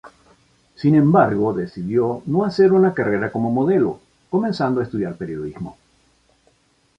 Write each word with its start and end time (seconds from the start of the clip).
Sin 0.73 0.95
embargo 0.95 1.53
decidió 1.53 2.23
no 2.25 2.43
hacer 2.43 2.73
una 2.73 2.91
carrera 2.95 3.31
como 3.31 3.51
modelo, 3.51 3.99
comenzando 4.31 4.79
a 4.79 4.83
estudiar 4.83 5.15
periodismo. 5.15 5.77